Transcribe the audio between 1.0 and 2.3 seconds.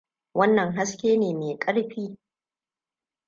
ne mai ƙarfi.